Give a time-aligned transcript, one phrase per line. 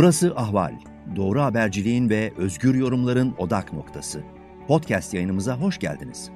[0.00, 0.72] Burası Ahval.
[1.16, 4.22] Doğru haberciliğin ve özgür yorumların odak noktası.
[4.68, 6.30] Podcast yayınımıza hoş geldiniz.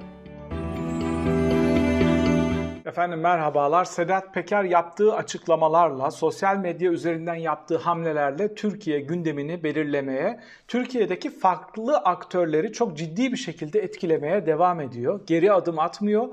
[2.85, 3.85] Efendim merhabalar.
[3.85, 12.73] Sedat Peker yaptığı açıklamalarla, sosyal medya üzerinden yaptığı hamlelerle Türkiye gündemini belirlemeye, Türkiye'deki farklı aktörleri
[12.73, 15.19] çok ciddi bir şekilde etkilemeye devam ediyor.
[15.27, 16.27] Geri adım atmıyor.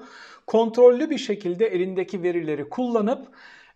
[0.47, 3.29] Kontrollü bir şekilde elindeki verileri kullanıp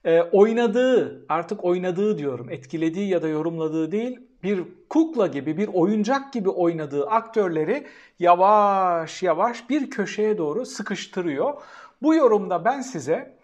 [0.05, 6.33] e, oynadığı, artık oynadığı diyorum, etkilediği ya da yorumladığı değil, bir kukla gibi, bir oyuncak
[6.33, 7.87] gibi oynadığı aktörleri
[8.19, 11.63] yavaş yavaş bir köşeye doğru sıkıştırıyor.
[12.03, 13.37] Bu yorumda ben size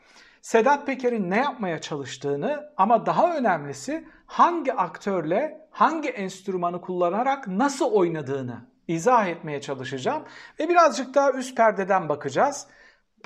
[0.43, 8.61] Sedat Peker'in ne yapmaya çalıştığını ama daha önemlisi hangi aktörle, hangi enstrümanı kullanarak nasıl oynadığını
[8.89, 10.23] izah etmeye çalışacağım.
[10.61, 12.67] Ve birazcık daha üst perdeden bakacağız.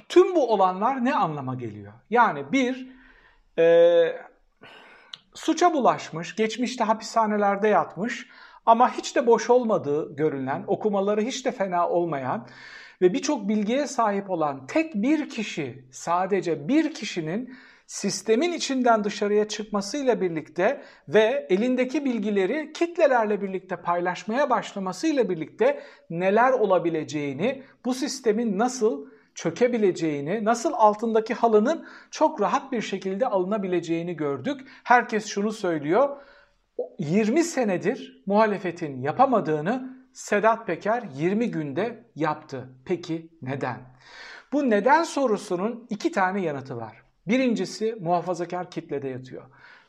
[0.09, 1.93] Tüm bu olanlar ne anlama geliyor?
[2.11, 2.96] Yani bir,
[3.59, 4.07] e,
[5.35, 8.29] suça bulaşmış, geçmişte hapishanelerde yatmış
[8.67, 12.49] ama hiç de boş olmadığı görülen, okumaları hiç de fena olmayan
[13.03, 20.21] ve birçok bilgiye sahip olan tek bir kişi, sadece bir kişinin sistemin içinden dışarıya çıkmasıyla
[20.21, 29.07] birlikte ve elindeki bilgileri kitlelerle birlikte paylaşmaya başlamasıyla birlikte neler olabileceğini, bu sistemin nasıl
[29.37, 34.61] çökebileceğini, nasıl altındaki halının çok rahat bir şekilde alınabileceğini gördük.
[34.85, 36.17] Herkes şunu söylüyor.
[36.99, 42.69] 20 senedir muhalefetin yapamadığını Sedat Peker 20 günde yaptı.
[42.85, 43.79] Peki neden?
[44.53, 47.03] Bu neden sorusunun iki tane yanıtı var.
[47.27, 49.43] Birincisi muhafazakar kitlede yatıyor.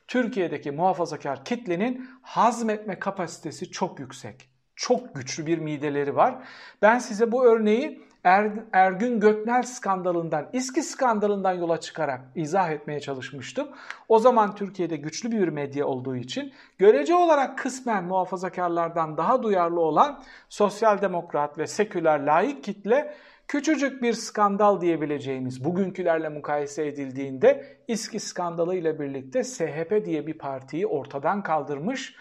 [0.07, 4.49] Türkiye'deki muhafazakar kitlenin hazmetme kapasitesi çok yüksek.
[4.75, 6.47] Çok güçlü bir mideleri var.
[6.81, 13.67] Ben size bu örneği er, Ergün Göknel skandalından, İSKİ skandalından yola çıkarak izah etmeye çalışmıştım.
[14.07, 20.23] O zaman Türkiye'de güçlü bir medya olduğu için görece olarak kısmen muhafazakarlardan daha duyarlı olan
[20.49, 23.13] sosyal demokrat ve seküler laik kitle
[23.47, 30.87] küçücük bir skandal diyebileceğimiz bugünkülerle mukayese edildiğinde İSKİ skandalı ile birlikte SHP diye bir partiyi
[30.87, 32.15] ortadan kaldırmış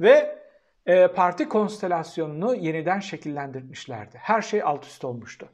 [0.00, 0.41] ve
[0.86, 4.18] e, parti konstelasyonunu yeniden şekillendirmişlerdi.
[4.18, 5.48] Her şey alt üst olmuştu.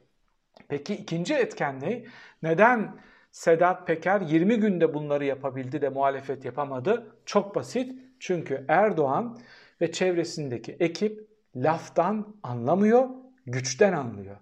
[0.67, 2.03] Peki ikinci etken ne?
[2.43, 2.99] Neden
[3.31, 7.15] Sedat Peker 20 günde bunları yapabildi de muhalefet yapamadı?
[7.25, 7.99] Çok basit.
[8.19, 9.39] Çünkü Erdoğan
[9.81, 13.09] ve çevresindeki ekip laftan anlamıyor,
[13.45, 14.37] güçten anlıyor.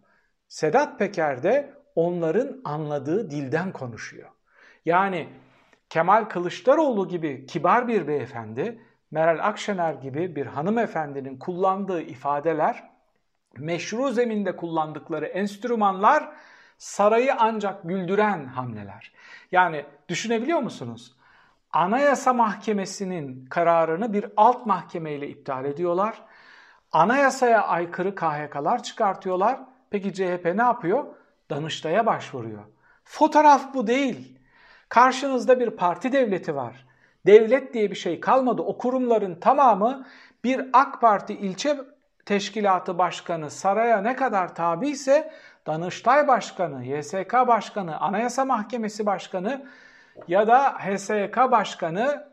[0.48, 4.30] Sedat Peker de onların anladığı dilden konuşuyor.
[4.86, 5.30] Yani
[5.90, 8.82] Kemal Kılıçdaroğlu gibi kibar bir beyefendi
[9.12, 12.90] Meral Akşener gibi bir hanımefendinin kullandığı ifadeler,
[13.58, 16.30] meşru zeminde kullandıkları enstrümanlar
[16.78, 19.14] sarayı ancak güldüren hamleler.
[19.52, 21.16] Yani düşünebiliyor musunuz?
[21.74, 26.22] Anayasa Mahkemesi'nin kararını bir alt mahkemeyle iptal ediyorlar.
[26.92, 29.60] Anayasaya aykırı KHK'lar çıkartıyorlar.
[29.90, 31.06] Peki CHP ne yapıyor?
[31.50, 32.64] Danıştay'a başvuruyor.
[33.04, 34.40] Fotoğraf bu değil.
[34.90, 36.87] Karşınızda bir parti devleti var
[37.28, 38.62] devlet diye bir şey kalmadı.
[38.62, 40.06] O kurumların tamamı
[40.44, 41.78] bir AK Parti ilçe
[42.26, 45.32] teşkilatı başkanı saraya ne kadar tabi ise
[45.68, 49.66] Danıştay Başkanı, YSK Başkanı, Anayasa Mahkemesi Başkanı
[50.28, 52.28] ya da HSK Başkanı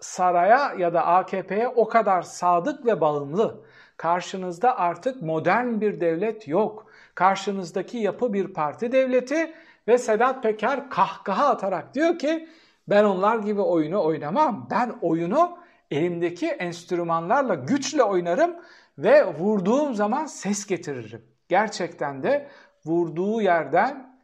[0.00, 3.60] saraya ya da AKP'ye o kadar sadık ve bağımlı.
[3.96, 6.86] Karşınızda artık modern bir devlet yok.
[7.14, 9.54] Karşınızdaki yapı bir parti devleti
[9.88, 12.48] ve Sedat Peker kahkaha atarak diyor ki
[12.90, 14.68] ben onlar gibi oyunu oynamam.
[14.70, 15.58] Ben oyunu
[15.90, 18.56] elimdeki enstrümanlarla güçle oynarım
[18.98, 21.24] ve vurduğum zaman ses getiririm.
[21.48, 22.48] Gerçekten de
[22.84, 24.20] vurduğu yerden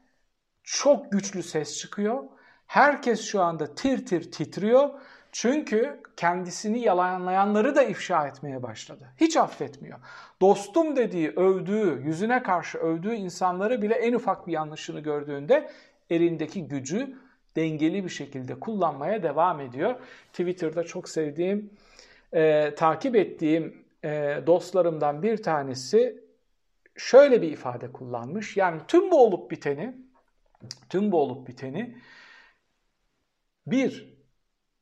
[0.62, 2.24] çok güçlü ses çıkıyor.
[2.66, 4.90] Herkes şu anda tir tir titriyor.
[5.32, 9.08] Çünkü kendisini yalanlayanları da ifşa etmeye başladı.
[9.16, 9.98] Hiç affetmiyor.
[10.40, 15.70] Dostum dediği, övdüğü, yüzüne karşı övdüğü insanları bile en ufak bir yanlışını gördüğünde
[16.10, 17.16] elindeki gücü
[17.56, 19.94] dengeli bir şekilde kullanmaya devam ediyor.
[20.32, 21.70] Twitter'da çok sevdiğim,
[22.32, 26.24] e, takip ettiğim e, dostlarımdan bir tanesi
[26.96, 28.56] şöyle bir ifade kullanmış.
[28.56, 29.94] Yani tüm bu olup biteni,
[30.88, 31.96] tüm bu olup biteni
[33.66, 34.14] bir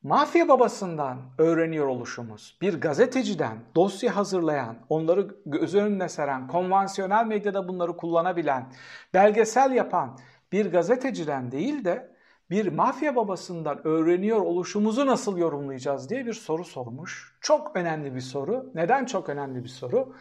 [0.03, 7.97] mafya babasından öğreniyor oluşumuz, bir gazeteciden, dosya hazırlayan, onları göz önüne seren, konvansiyonel medyada bunları
[7.97, 8.73] kullanabilen,
[9.15, 10.19] belgesel yapan
[10.53, 12.12] bir gazeteciden değil de
[12.53, 17.37] bir mafya babasından öğreniyor oluşumuzu nasıl yorumlayacağız diye bir soru sormuş.
[17.41, 18.71] Çok önemli bir soru.
[18.75, 20.15] Neden çok önemli bir soru?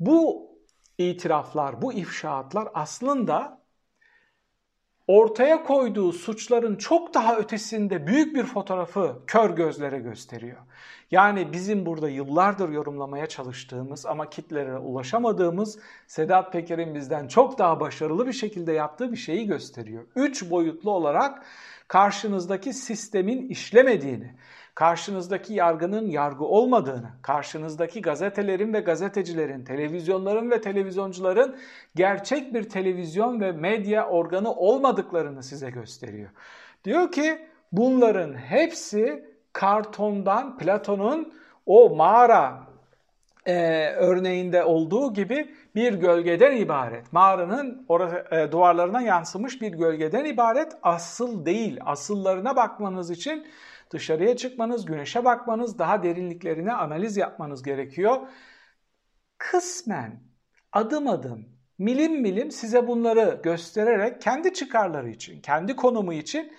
[0.00, 0.48] Bu
[0.98, 3.57] itiraflar, bu ifşaatlar aslında
[5.08, 10.56] ortaya koyduğu suçların çok daha ötesinde büyük bir fotoğrafı kör gözlere gösteriyor.
[11.10, 18.26] Yani bizim burada yıllardır yorumlamaya çalıştığımız ama kitlere ulaşamadığımız Sedat Peker'in bizden çok daha başarılı
[18.26, 20.02] bir şekilde yaptığı bir şeyi gösteriyor.
[20.16, 21.42] Üç boyutlu olarak
[21.88, 24.34] karşınızdaki sistemin işlemediğini,
[24.78, 31.56] karşınızdaki yargının yargı olmadığını, karşınızdaki gazetelerin ve gazetecilerin, televizyonların ve televizyoncuların
[31.94, 36.28] gerçek bir televizyon ve medya organı olmadıklarını size gösteriyor.
[36.84, 37.38] Diyor ki
[37.72, 41.34] bunların hepsi kartondan Platon'un
[41.66, 42.60] o mağara
[43.46, 47.12] e, örneğinde olduğu gibi bir gölgeden ibaret.
[47.12, 50.72] Mağaranın orası, e, duvarlarına yansımış bir gölgeden ibaret.
[50.82, 51.78] Asıl değil.
[51.84, 53.46] Asıllarına bakmanız için
[53.90, 58.18] dışarıya çıkmanız, güneşe bakmanız, daha derinliklerine analiz yapmanız gerekiyor.
[59.38, 60.22] Kısmen,
[60.72, 61.48] adım adım,
[61.78, 66.52] milim milim size bunları göstererek kendi çıkarları için, kendi konumu için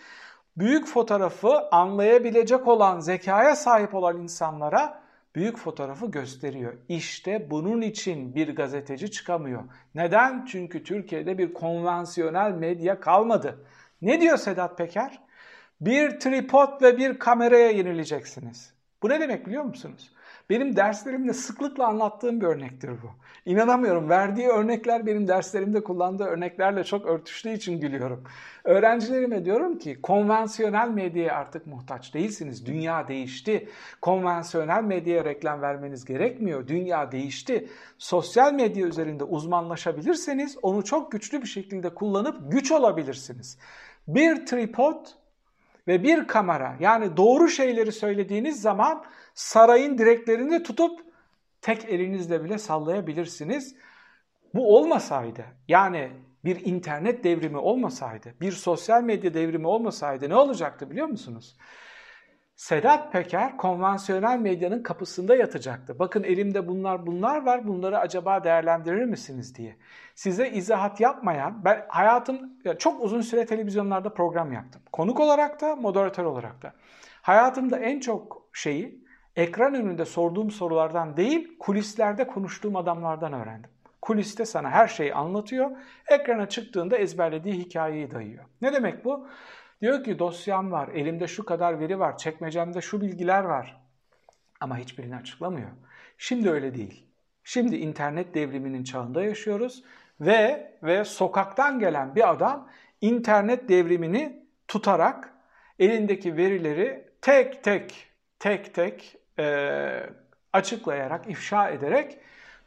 [0.57, 5.03] büyük fotoğrafı anlayabilecek olan zekaya sahip olan insanlara
[5.35, 6.73] büyük fotoğrafı gösteriyor.
[6.89, 9.63] İşte bunun için bir gazeteci çıkamıyor.
[9.95, 10.45] Neden?
[10.45, 13.65] Çünkü Türkiye'de bir konvansiyonel medya kalmadı.
[14.01, 15.19] Ne diyor Sedat Peker?
[15.81, 18.73] Bir tripod ve bir kameraya yenileceksiniz.
[19.03, 20.11] Bu ne demek biliyor musunuz?
[20.49, 23.11] Benim derslerimde sıklıkla anlattığım bir örnektir bu.
[23.45, 24.09] İnanamıyorum.
[24.09, 28.23] Verdiği örnekler benim derslerimde kullandığı örneklerle çok örtüştüğü için gülüyorum.
[28.63, 32.65] Öğrencilerime diyorum ki konvansiyonel medyaya artık muhtaç değilsiniz.
[32.65, 33.69] Dünya değişti.
[34.01, 36.67] Konvansiyonel medyaya reklam vermeniz gerekmiyor.
[36.67, 37.69] Dünya değişti.
[37.97, 43.57] Sosyal medya üzerinde uzmanlaşabilirseniz onu çok güçlü bir şekilde kullanıp güç olabilirsiniz.
[44.07, 45.18] Bir tripod
[45.89, 49.03] ve bir kamera yani doğru şeyleri söylediğiniz zaman
[49.33, 50.99] sarayın direklerini tutup
[51.61, 53.75] tek elinizle bile sallayabilirsiniz.
[54.53, 56.11] Bu olmasaydı yani
[56.45, 61.57] bir internet devrimi olmasaydı, bir sosyal medya devrimi olmasaydı ne olacaktı biliyor musunuz?
[62.59, 65.99] Sedat Peker konvansiyonel medyanın kapısında yatacaktı.
[65.99, 69.75] Bakın elimde bunlar bunlar var bunları acaba değerlendirir misiniz diye.
[70.15, 74.81] Size izahat yapmayan, ben hayatım çok uzun süre televizyonlarda program yaptım.
[74.91, 76.73] Konuk olarak da moderatör olarak da.
[77.21, 79.03] Hayatımda en çok şeyi
[79.35, 83.71] ekran önünde sorduğum sorulardan değil kulislerde konuştuğum adamlardan öğrendim.
[84.01, 85.71] Kuliste sana her şeyi anlatıyor.
[86.07, 88.45] Ekrana çıktığında ezberlediği hikayeyi dayıyor.
[88.61, 89.27] Ne demek bu?
[89.81, 93.81] Diyor ki dosyam var, elimde şu kadar veri var, çekmecemde şu bilgiler var.
[94.59, 95.69] Ama hiçbirini açıklamıyor.
[96.17, 97.05] Şimdi öyle değil.
[97.43, 99.83] Şimdi internet devriminin çağında yaşıyoruz
[100.21, 102.69] ve ve sokaktan gelen bir adam
[103.01, 105.33] internet devrimini tutarak
[105.79, 108.07] elindeki verileri tek tek
[108.39, 110.09] tek tek e,
[110.53, 112.17] açıklayarak, ifşa ederek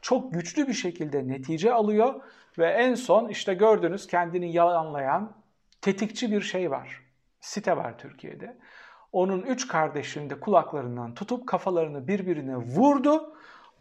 [0.03, 2.21] çok güçlü bir şekilde netice alıyor
[2.59, 5.37] ve en son işte gördünüz kendini yalanlayan
[5.81, 7.02] tetikçi bir şey var.
[7.43, 8.59] Site var Türkiye'de.
[9.13, 13.35] Onun üç kardeşini de kulaklarından tutup kafalarını birbirine vurdu.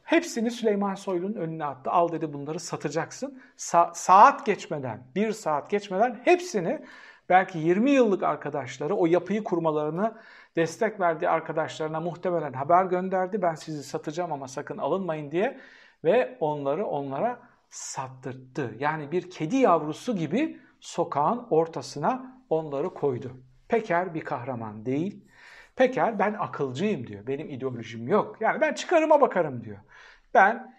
[0.03, 1.91] Hepsini Süleyman Soylu'nun önüne attı.
[1.91, 3.41] Al dedi bunları satacaksın.
[3.57, 6.85] Sa- saat geçmeden, bir saat geçmeden hepsini
[7.29, 10.17] belki 20 yıllık arkadaşları o yapıyı kurmalarını
[10.55, 13.41] destek verdiği arkadaşlarına muhtemelen haber gönderdi.
[13.41, 15.59] Ben sizi satacağım ama sakın alınmayın diye
[16.03, 18.75] ve onları onlara sattırttı.
[18.79, 23.31] Yani bir kedi yavrusu gibi sokağın ortasına onları koydu.
[23.71, 25.25] Peker bir kahraman değil.
[25.75, 27.27] Peker ben akılcıyım diyor.
[27.27, 28.37] Benim ideolojim yok.
[28.41, 29.77] Yani ben çıkarıma bakarım diyor.
[30.33, 30.75] Ben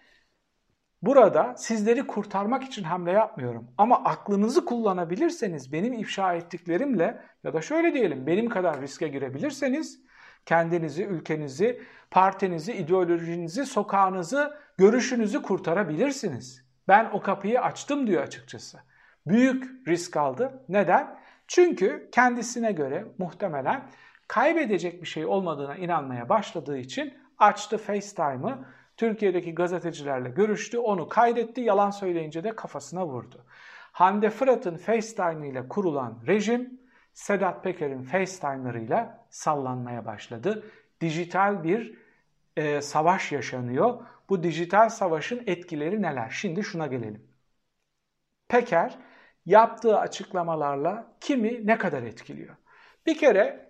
[1.01, 3.71] burada sizleri kurtarmak için hamle yapmıyorum.
[3.77, 10.01] Ama aklınızı kullanabilirseniz benim ifşa ettiklerimle ya da şöyle diyelim benim kadar riske girebilirseniz
[10.45, 16.65] kendinizi, ülkenizi, partinizi, ideolojinizi, sokağınızı, görüşünüzü kurtarabilirsiniz.
[16.87, 18.79] Ben o kapıyı açtım diyor açıkçası.
[19.27, 20.63] Büyük risk aldı.
[20.69, 21.22] Neden?
[21.53, 23.89] Çünkü kendisine göre muhtemelen
[24.27, 28.65] kaybedecek bir şey olmadığına inanmaya başladığı için açtı FaceTime'ı,
[28.97, 33.45] Türkiye'deki gazetecilerle görüştü, onu kaydetti, yalan söyleyince de kafasına vurdu.
[33.91, 36.79] Hande Fırat'ın FaceTime ile kurulan rejim
[37.13, 40.63] Sedat Peker'in FaceTime'larıyla sallanmaya başladı.
[41.01, 41.95] Dijital bir
[42.57, 44.05] e, savaş yaşanıyor.
[44.29, 46.29] Bu dijital savaşın etkileri neler?
[46.29, 47.27] Şimdi şuna gelelim.
[48.47, 48.97] Peker
[49.45, 52.55] yaptığı açıklamalarla kimi ne kadar etkiliyor?
[53.05, 53.69] Bir kere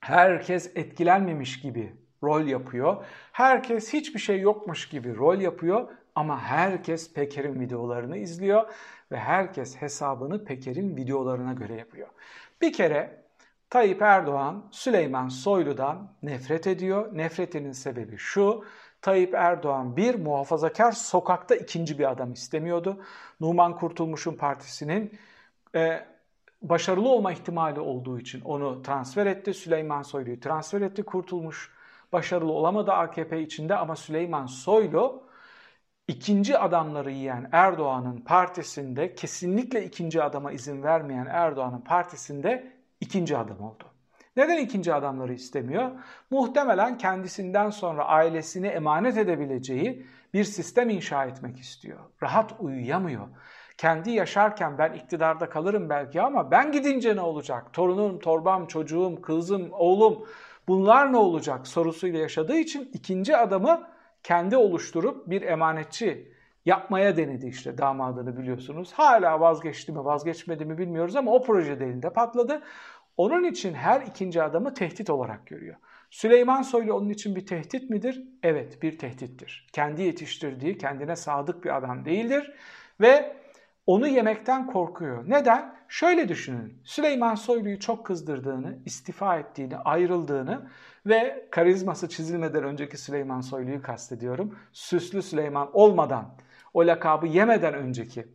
[0.00, 3.04] herkes etkilenmemiş gibi rol yapıyor.
[3.32, 8.70] Herkes hiçbir şey yokmuş gibi rol yapıyor ama herkes Peker'in videolarını izliyor
[9.12, 12.08] ve herkes hesabını Peker'in videolarına göre yapıyor.
[12.62, 13.24] Bir kere
[13.70, 17.16] Tayyip Erdoğan Süleyman Soylu'dan nefret ediyor.
[17.16, 18.64] Nefretinin sebebi şu.
[19.04, 23.02] Tayyip Erdoğan bir muhafazakar sokakta ikinci bir adam istemiyordu.
[23.40, 25.18] Numan Kurtulmuş'un partisinin
[25.74, 26.06] e,
[26.62, 29.54] başarılı olma ihtimali olduğu için onu transfer etti.
[29.54, 31.02] Süleyman Soylu'yu transfer etti.
[31.02, 31.72] Kurtulmuş
[32.12, 35.22] başarılı olamadı AKP içinde ama Süleyman Soylu
[36.08, 43.93] ikinci adamları yiyen Erdoğan'ın partisinde kesinlikle ikinci adama izin vermeyen Erdoğan'ın partisinde ikinci adam oldu.
[44.36, 45.90] Neden ikinci adamları istemiyor?
[46.30, 51.98] Muhtemelen kendisinden sonra ailesini emanet edebileceği bir sistem inşa etmek istiyor.
[52.22, 53.28] Rahat uyuyamıyor.
[53.78, 57.72] Kendi yaşarken ben iktidarda kalırım belki ama ben gidince ne olacak?
[57.72, 60.26] Torunum, torbam, çocuğum, kızım, oğlum
[60.68, 63.88] bunlar ne olacak sorusuyla yaşadığı için ikinci adamı
[64.22, 68.92] kendi oluşturup bir emanetçi yapmaya denedi işte damadını biliyorsunuz.
[68.92, 72.62] Hala vazgeçti mi vazgeçmedi mi bilmiyoruz ama o proje de elinde patladı.
[73.16, 75.76] Onun için her ikinci adamı tehdit olarak görüyor.
[76.10, 78.22] Süleyman Soylu onun için bir tehdit midir?
[78.42, 79.66] Evet bir tehdittir.
[79.72, 82.52] Kendi yetiştirdiği, kendine sadık bir adam değildir
[83.00, 83.36] ve
[83.86, 85.24] onu yemekten korkuyor.
[85.30, 85.74] Neden?
[85.88, 86.80] Şöyle düşünün.
[86.84, 90.70] Süleyman Soylu'yu çok kızdırdığını, istifa ettiğini, ayrıldığını
[91.06, 94.58] ve karizması çizilmeden önceki Süleyman Soylu'yu kastediyorum.
[94.72, 96.34] Süslü Süleyman olmadan,
[96.74, 98.26] o lakabı yemeden önceki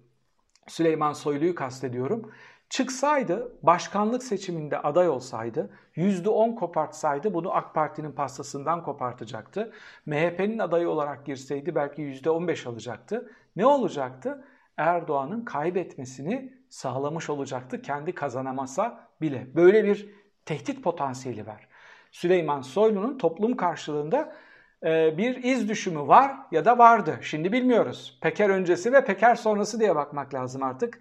[0.68, 2.32] Süleyman Soylu'yu kastediyorum.
[2.70, 9.72] Çıksaydı, başkanlık seçiminde aday olsaydı, %10 kopartsaydı bunu AK Parti'nin pastasından kopartacaktı.
[10.06, 13.32] MHP'nin adayı olarak girseydi belki %15 alacaktı.
[13.56, 14.46] Ne olacaktı?
[14.78, 19.48] Erdoğan'ın kaybetmesini sağlamış olacaktı kendi kazanamasa bile.
[19.56, 20.10] Böyle bir
[20.46, 21.68] tehdit potansiyeli var.
[22.12, 24.36] Süleyman Soylu'nun toplum karşılığında
[24.84, 27.20] e, bir iz düşümü var ya da vardı.
[27.22, 28.20] Şimdi bilmiyoruz.
[28.22, 31.00] Peker öncesi ve Peker sonrası diye bakmak lazım artık.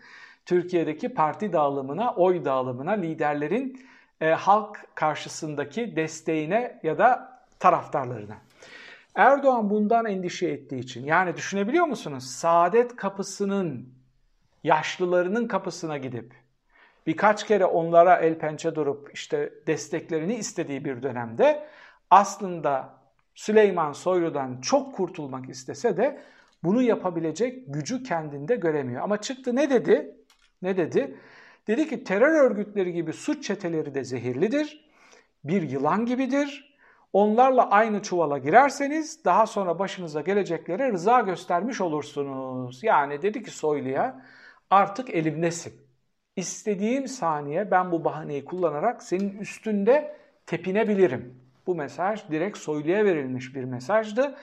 [0.48, 3.86] Türkiye'deki parti dağılımına, oy dağılımına, liderlerin
[4.20, 8.36] e, halk karşısındaki desteğine ya da taraftarlarına.
[9.14, 12.24] Erdoğan bundan endişe ettiği için yani düşünebiliyor musunuz?
[12.24, 13.88] Saadet kapısının
[14.64, 16.34] yaşlılarının kapısına gidip
[17.06, 21.66] birkaç kere onlara el pençe durup işte desteklerini istediği bir dönemde
[22.10, 22.94] aslında
[23.34, 26.20] Süleyman Soylu'dan çok kurtulmak istese de
[26.64, 29.02] bunu yapabilecek gücü kendinde göremiyor.
[29.02, 30.17] Ama çıktı ne dedi?
[30.62, 31.16] Ne dedi?
[31.66, 34.88] Dedi ki terör örgütleri gibi suç çeteleri de zehirlidir.
[35.44, 36.78] Bir yılan gibidir.
[37.12, 42.82] Onlarla aynı çuvala girerseniz daha sonra başınıza geleceklere rıza göstermiş olursunuz.
[42.82, 44.24] Yani dedi ki Soylu'ya
[44.70, 45.72] artık elimdesin.
[46.36, 51.34] İstediğim saniye ben bu bahaneyi kullanarak senin üstünde tepinebilirim.
[51.66, 54.34] Bu mesaj direkt Soylu'ya verilmiş bir mesajdı.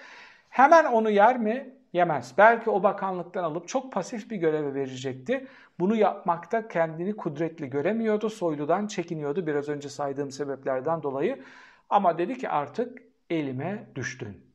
[0.50, 1.74] Hemen onu yer mi?
[1.94, 2.34] Yemez.
[2.38, 5.48] Belki o bakanlıktan alıp çok pasif bir göreve verecekti.
[5.80, 8.30] Bunu yapmakta kendini kudretli göremiyordu.
[8.30, 11.44] Soylu'dan çekiniyordu biraz önce saydığım sebeplerden dolayı.
[11.90, 14.46] Ama dedi ki artık elime düştün.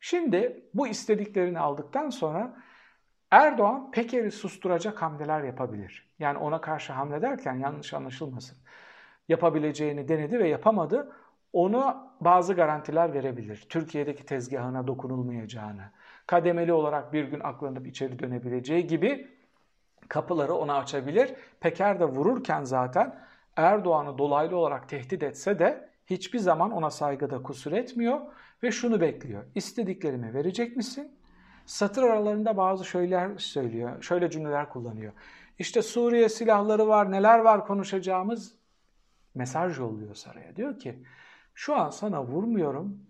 [0.00, 2.56] Şimdi bu istediklerini aldıktan sonra
[3.30, 6.10] Erdoğan Peker'i susturacak hamleler yapabilir.
[6.18, 8.58] Yani ona karşı hamle derken yanlış anlaşılmasın.
[9.28, 11.12] Yapabileceğini denedi ve yapamadı.
[11.52, 13.66] Ona bazı garantiler verebilir.
[13.68, 15.82] Türkiye'deki tezgahına dokunulmayacağını,
[16.26, 19.28] kademeli olarak bir gün aklanıp içeri dönebileceği gibi
[20.10, 21.34] kapıları ona açabilir.
[21.60, 23.18] Peker de vururken zaten
[23.56, 28.20] Erdoğan'ı dolaylı olarak tehdit etse de hiçbir zaman ona saygıda kusur etmiyor
[28.62, 29.44] ve şunu bekliyor.
[29.54, 31.12] İstediklerimi verecek misin?
[31.66, 34.02] Satır aralarında bazı şeyler söylüyor.
[34.02, 35.12] Şöyle cümleler kullanıyor.
[35.58, 38.54] İşte Suriye silahları var, neler var konuşacağımız
[39.34, 40.56] mesaj yolluyor saraya.
[40.56, 41.02] Diyor ki
[41.54, 43.06] şu an sana vurmuyorum,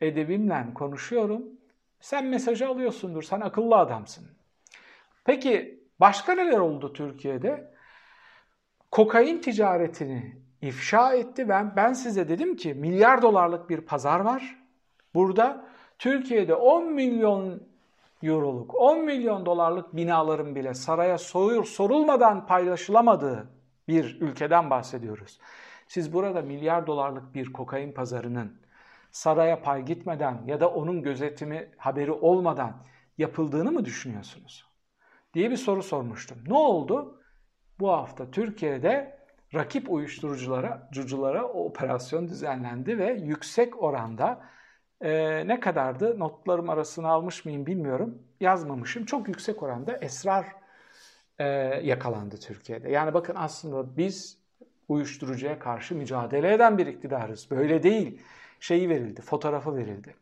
[0.00, 1.42] edebimle konuşuyorum.
[2.00, 4.26] Sen mesajı alıyorsundur, sen akıllı adamsın.
[5.24, 7.74] Peki başka neler oldu Türkiye'de?
[8.90, 11.48] Kokain ticaretini ifşa etti.
[11.48, 14.58] Ben, ben size dedim ki milyar dolarlık bir pazar var.
[15.14, 15.64] Burada
[15.98, 17.62] Türkiye'de 10 milyon
[18.22, 23.50] euroluk, 10 milyon dolarlık binaların bile saraya soyur, sorulmadan paylaşılamadığı
[23.88, 25.38] bir ülkeden bahsediyoruz.
[25.88, 28.60] Siz burada milyar dolarlık bir kokain pazarının
[29.10, 32.82] saraya pay gitmeden ya da onun gözetimi haberi olmadan
[33.18, 34.71] yapıldığını mı düşünüyorsunuz?
[35.34, 36.38] Diye bir soru sormuştum.
[36.46, 37.22] Ne oldu?
[37.80, 39.18] Bu hafta Türkiye'de
[39.54, 44.44] rakip uyuşturuculara, cuculara operasyon düzenlendi ve yüksek oranda
[45.00, 49.04] e, ne kadardı notlarım arasına almış mıyım bilmiyorum yazmamışım.
[49.04, 50.46] Çok yüksek oranda esrar
[51.38, 51.44] e,
[51.82, 52.90] yakalandı Türkiye'de.
[52.90, 54.38] Yani bakın aslında biz
[54.88, 57.50] uyuşturucuya karşı mücadele eden bir iktidarız.
[57.50, 58.22] Böyle değil.
[58.60, 60.14] Şeyi verildi, fotoğrafı verildi.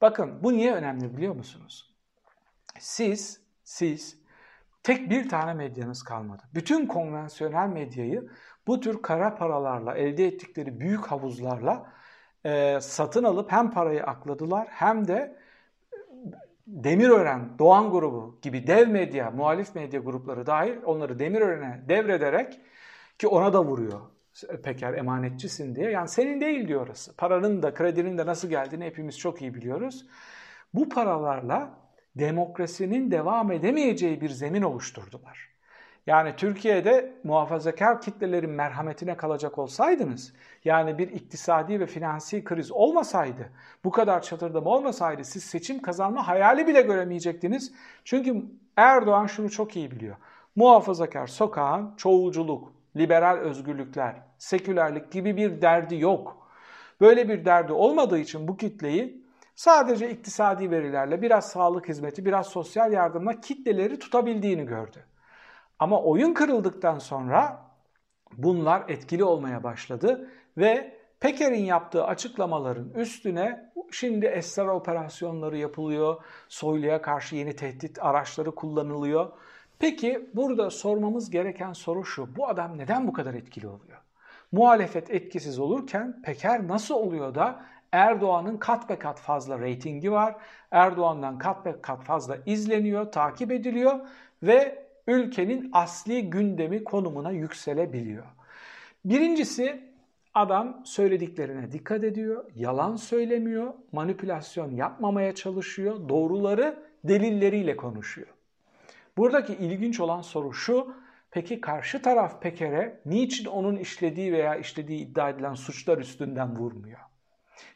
[0.00, 1.94] Bakın bu niye önemli biliyor musunuz?
[2.78, 4.25] Siz, siz
[4.86, 6.42] tek bir tane medyanız kalmadı.
[6.54, 8.28] Bütün konvansiyonel medyayı
[8.66, 11.92] bu tür kara paralarla, elde ettikleri büyük havuzlarla
[12.44, 15.36] e, satın alıp hem parayı akladılar hem de
[16.66, 22.60] Demirören, Doğan grubu gibi dev medya, muhalif medya grupları dahil onları Demirören'e devrederek
[23.18, 24.00] Ki ona da vuruyor
[24.62, 25.90] Peker emanetçisin diye.
[25.90, 27.16] Yani senin değil diyor orası.
[27.16, 30.06] Paranın da kredinin de nasıl geldiğini hepimiz çok iyi biliyoruz.
[30.74, 31.85] Bu paralarla
[32.18, 35.48] demokrasinin devam edemeyeceği bir zemin oluşturdular.
[36.06, 40.32] Yani Türkiye'de muhafazakar kitlelerin merhametine kalacak olsaydınız,
[40.64, 43.50] yani bir iktisadi ve finansi kriz olmasaydı,
[43.84, 47.72] bu kadar çatırdama olmasaydı siz seçim kazanma hayali bile göremeyecektiniz.
[48.04, 48.42] Çünkü
[48.76, 50.16] Erdoğan şunu çok iyi biliyor.
[50.56, 56.48] Muhafazakar sokağın çoğulculuk, liberal özgürlükler, sekülerlik gibi bir derdi yok.
[57.00, 59.25] Böyle bir derdi olmadığı için bu kitleyi
[59.56, 65.04] sadece iktisadi verilerle, biraz sağlık hizmeti, biraz sosyal yardımla kitleleri tutabildiğini gördü.
[65.78, 67.66] Ama oyun kırıldıktan sonra
[68.32, 77.36] bunlar etkili olmaya başladı ve Peker'in yaptığı açıklamaların üstüne şimdi esrar operasyonları yapılıyor, Soylu'ya karşı
[77.36, 79.32] yeni tehdit araçları kullanılıyor.
[79.78, 83.98] Peki burada sormamız gereken soru şu, bu adam neden bu kadar etkili oluyor?
[84.52, 90.36] Muhalefet etkisiz olurken Peker nasıl oluyor da Erdoğan'ın kat be kat fazla reytingi var,
[90.70, 94.00] Erdoğan'dan kat be kat fazla izleniyor, takip ediliyor
[94.42, 98.24] ve ülkenin asli gündemi konumuna yükselebiliyor.
[99.04, 99.80] Birincisi
[100.34, 108.28] adam söylediklerine dikkat ediyor, yalan söylemiyor, manipülasyon yapmamaya çalışıyor, doğruları delilleriyle konuşuyor.
[109.16, 110.94] Buradaki ilginç olan soru şu,
[111.30, 117.05] peki karşı taraf Peker'e niçin onun işlediği veya işlediği iddia edilen suçlar üstünden vurmuyor?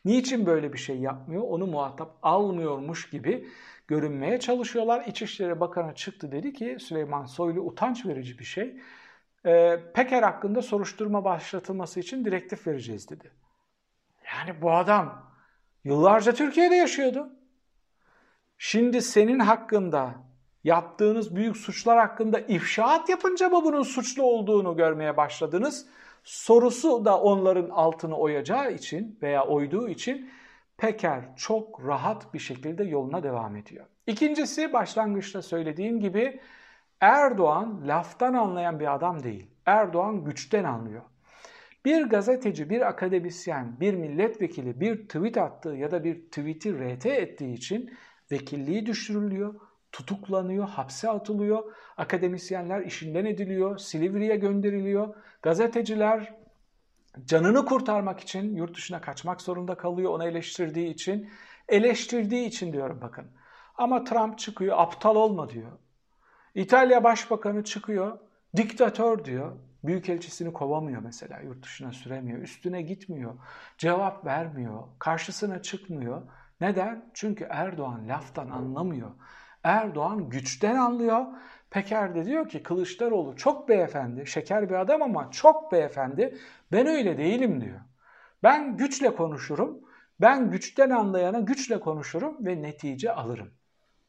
[0.04, 1.42] Niçin böyle bir şey yapmıyor?
[1.42, 3.48] Onu muhatap almıyormuş gibi
[3.88, 5.04] görünmeye çalışıyorlar.
[5.06, 8.80] İçişleri Bakanı çıktı dedi ki Süleyman Soylu utanç verici bir şey.
[9.46, 13.30] E, Peker hakkında soruşturma başlatılması için direktif vereceğiz dedi.
[14.36, 15.30] Yani bu adam
[15.84, 17.32] yıllarca Türkiye'de yaşıyordu.
[18.58, 20.14] Şimdi senin hakkında
[20.64, 25.86] yaptığınız büyük suçlar hakkında ifşaat yapınca mı bunun suçlu olduğunu görmeye başladınız?
[26.24, 30.30] Sorusu da onların altını oyacağı için veya oyduğu için
[30.78, 33.86] Peker çok rahat bir şekilde yoluna devam ediyor.
[34.06, 36.40] İkincisi başlangıçta söylediğim gibi
[37.00, 39.50] Erdoğan laftan anlayan bir adam değil.
[39.66, 41.02] Erdoğan güçten anlıyor.
[41.84, 47.54] Bir gazeteci, bir akademisyen, bir milletvekili bir tweet attığı ya da bir tweet'i RT ettiği
[47.54, 47.96] için
[48.32, 49.54] vekilliği düşürülüyor,
[49.92, 56.34] tutuklanıyor, hapse atılıyor, akademisyenler işinden ediliyor, Silivri'ye gönderiliyor, gazeteciler
[57.24, 61.30] canını kurtarmak için yurt dışına kaçmak zorunda kalıyor onu eleştirdiği için.
[61.68, 63.26] Eleştirdiği için diyorum bakın.
[63.78, 65.72] Ama Trump çıkıyor aptal olma diyor.
[66.54, 68.18] İtalya Başbakanı çıkıyor
[68.56, 69.56] diktatör diyor.
[69.84, 72.38] Büyükelçisini kovamıyor mesela yurt dışına süremiyor.
[72.38, 73.34] Üstüne gitmiyor.
[73.78, 74.82] Cevap vermiyor.
[74.98, 76.22] Karşısına çıkmıyor.
[76.60, 77.10] Neden?
[77.14, 79.10] Çünkü Erdoğan laftan anlamıyor.
[79.64, 81.26] Erdoğan güçten anlıyor
[81.70, 86.38] Peker de diyor ki Kılıçdaroğlu çok beyefendi, şeker bir adam ama çok beyefendi.
[86.72, 87.80] Ben öyle değilim diyor.
[88.42, 89.80] Ben güçle konuşurum.
[90.20, 93.50] Ben güçten anlayana güçle konuşurum ve netice alırım.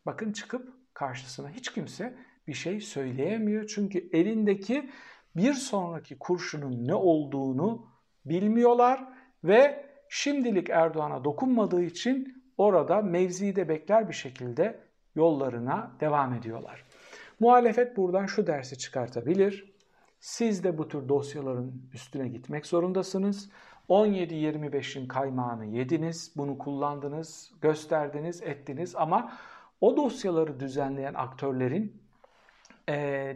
[0.06, 3.68] Bakın çıkıp karşısına hiç kimse bir şey söyleyemiyor.
[3.68, 4.90] Çünkü elindeki
[5.36, 7.88] bir sonraki kurşunun ne olduğunu
[8.26, 9.08] bilmiyorlar
[9.44, 16.84] ve şimdilik Erdoğan'a dokunmadığı için orada mevzide bekler bir şekilde yollarına devam ediyorlar.
[17.40, 19.72] Muhalefet buradan şu dersi çıkartabilir.
[20.20, 23.50] Siz de bu tür dosyaların üstüne gitmek zorundasınız.
[23.90, 29.34] 17-25'in kaymağını yediniz, bunu kullandınız, gösterdiniz, ettiniz ama
[29.82, 32.02] o dosyaları düzenleyen aktörlerin
[32.90, 32.94] e,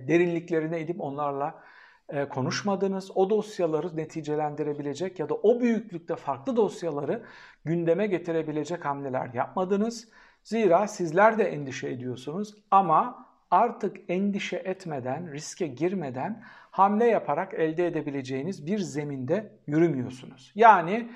[0.07, 1.63] derinliklerine edip onlarla
[2.09, 3.11] e, konuşmadınız.
[3.15, 7.23] O dosyaları neticelendirebilecek ya da o büyüklükte farklı dosyaları
[7.65, 10.07] gündeme getirebilecek hamleler yapmadınız.
[10.45, 18.67] Zira sizler de endişe ediyorsunuz ama artık endişe etmeden, riske girmeden hamle yaparak elde edebileceğiniz
[18.67, 20.51] bir zeminde yürümüyorsunuz.
[20.55, 21.11] Yani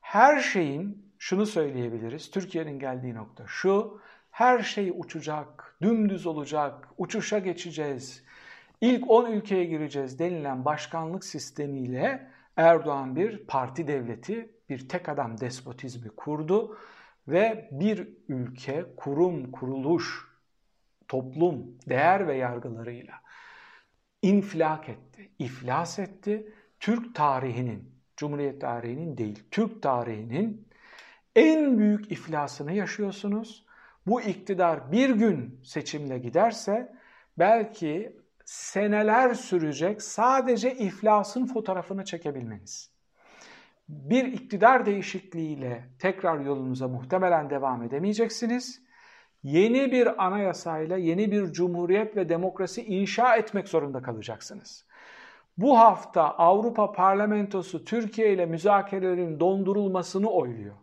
[0.00, 2.30] her şeyin şunu söyleyebiliriz.
[2.30, 4.00] Türkiye'nin geldiği nokta şu.
[4.30, 8.24] Her şey uçacak, dümdüz olacak, uçuşa geçeceğiz.
[8.80, 16.10] İlk 10 ülkeye gireceğiz denilen başkanlık sistemiyle Erdoğan bir parti devleti, bir tek adam despotizmi
[16.10, 16.78] kurdu
[17.28, 20.28] ve bir ülke, kurum, kuruluş,
[21.08, 23.14] toplum, değer ve yargılarıyla
[24.22, 26.52] infilak etti, iflas etti.
[26.80, 30.68] Türk tarihinin, Cumhuriyet tarihinin değil, Türk tarihinin
[31.36, 33.66] en büyük iflasını yaşıyorsunuz.
[34.06, 36.94] Bu iktidar bir gün seçimle giderse
[37.38, 42.93] belki seneler sürecek sadece iflasın fotoğrafını çekebilmeniz.
[43.88, 48.82] Bir iktidar değişikliğiyle tekrar yolunuza muhtemelen devam edemeyeceksiniz
[49.42, 54.86] yeni bir anayasayla yeni bir cumhuriyet ve demokrasi inşa etmek zorunda kalacaksınız.
[55.58, 60.74] Bu hafta Avrupa Parlamentosu Türkiye ile müzakerelerin dondurulmasını oyluyor.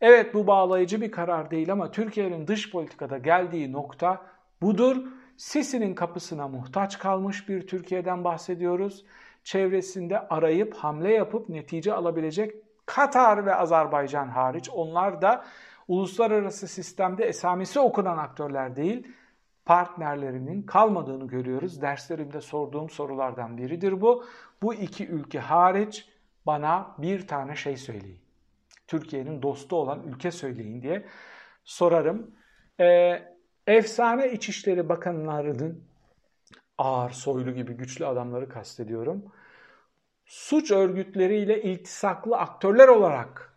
[0.00, 4.22] Evet bu bağlayıcı bir karar değil ama Türkiye'nin dış politikada geldiği nokta
[4.62, 4.96] budur.
[5.36, 9.04] Sisi'nin kapısına muhtaç kalmış bir Türkiye'den bahsediyoruz.
[9.48, 12.54] Çevresinde arayıp hamle yapıp netice alabilecek
[12.86, 15.44] Katar ve Azerbaycan hariç onlar da
[15.88, 19.06] uluslararası sistemde esamesi okunan aktörler değil,
[19.64, 21.82] partnerlerinin kalmadığını görüyoruz.
[21.82, 24.24] Derslerimde sorduğum sorulardan biridir bu.
[24.62, 26.08] Bu iki ülke hariç
[26.46, 28.20] bana bir tane şey söyleyin.
[28.86, 31.04] Türkiye'nin dostu olan ülke söyleyin diye
[31.64, 32.30] sorarım.
[32.80, 33.22] Ee,
[33.66, 35.84] efsane İçişleri Bakanlarının
[36.78, 39.32] ağır, soylu gibi güçlü adamları kastediyorum.
[40.28, 43.54] Suç örgütleriyle iltisaklı aktörler olarak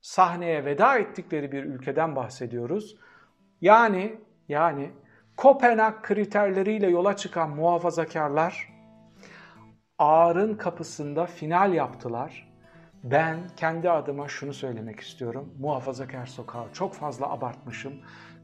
[0.00, 2.96] sahneye veda ettikleri bir ülkeden bahsediyoruz.
[3.60, 4.90] Yani yani
[5.36, 8.72] Kopenhag kriterleriyle yola çıkan muhafazakarlar
[9.98, 12.52] ağırın kapısında final yaptılar.
[13.04, 15.54] Ben kendi adıma şunu söylemek istiyorum.
[15.58, 17.92] Muhafazakar sokağı çok fazla abartmışım.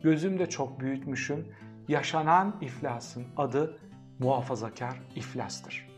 [0.02, 1.54] Gözümde çok büyütmüşüm.
[1.88, 3.78] Yaşanan iflasın adı
[4.18, 5.89] muhafazakar iflastır.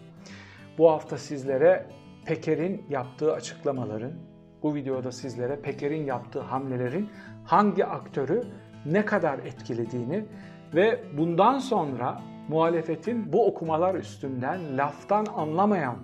[0.78, 1.86] Bu hafta sizlere
[2.26, 4.12] Peker'in yaptığı açıklamaların,
[4.62, 7.10] bu videoda sizlere Peker'in yaptığı hamlelerin
[7.44, 8.42] hangi aktörü
[8.86, 10.24] ne kadar etkilediğini
[10.74, 15.96] ve bundan sonra muhalefetin bu okumalar üstünden, laftan anlamayan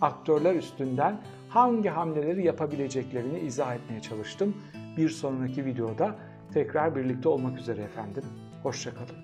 [0.00, 4.56] aktörler üstünden hangi hamleleri yapabileceklerini izah etmeye çalıştım.
[4.96, 6.14] Bir sonraki videoda
[6.52, 8.24] tekrar birlikte olmak üzere efendim.
[8.62, 9.23] Hoşçakalın.